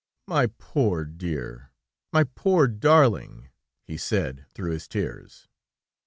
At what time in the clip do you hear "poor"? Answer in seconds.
0.47-1.05, 2.23-2.67